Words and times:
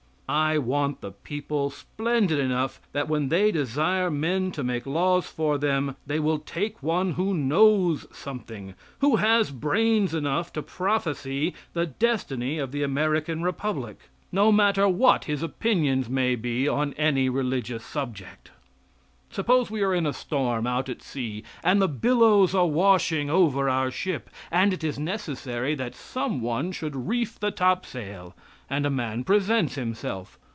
I 0.33 0.59
want 0.59 1.01
the 1.01 1.11
people 1.11 1.69
splendid 1.71 2.39
enough 2.39 2.79
that 2.93 3.09
when 3.09 3.27
they 3.27 3.51
desire 3.51 4.09
men 4.09 4.53
to 4.53 4.63
make 4.63 4.85
laws 4.85 5.25
for 5.25 5.57
them, 5.57 5.97
they 6.07 6.21
will 6.21 6.39
take 6.39 6.81
one 6.81 7.15
who 7.15 7.33
knows 7.33 8.07
something, 8.13 8.73
who 8.99 9.17
has 9.17 9.51
brains 9.51 10.13
enough 10.15 10.53
to 10.53 10.61
prophesy 10.61 11.53
the 11.73 11.85
destiny 11.85 12.59
of 12.59 12.71
the 12.71 12.81
American 12.81 13.43
Republic, 13.43 13.97
no 14.31 14.53
matter 14.53 14.87
what 14.87 15.25
his 15.25 15.43
opinions 15.43 16.07
may 16.07 16.35
be 16.37 16.65
upon 16.65 16.93
any 16.93 17.27
religious 17.27 17.83
subject. 17.83 18.51
Suppose 19.31 19.69
we 19.71 19.81
are 19.81 19.93
in 19.93 20.05
a 20.05 20.11
storm 20.13 20.65
out 20.67 20.87
at 20.89 21.01
sea, 21.01 21.43
and 21.63 21.81
the 21.81 21.87
billows 21.89 22.53
are 22.55 22.65
washing 22.67 23.29
over 23.29 23.69
our 23.69 23.91
ship, 23.91 24.29
and 24.49 24.71
it 24.73 24.83
is 24.83 24.97
necessary 24.99 25.75
that 25.75 25.95
some 25.95 26.41
one 26.41 26.71
should 26.73 26.95
reef 26.95 27.37
the 27.39 27.51
topsail, 27.51 28.33
and 28.69 28.85
a 28.85 28.89
man 28.89 29.23
presents 29.23 29.75
himself. 29.75 30.37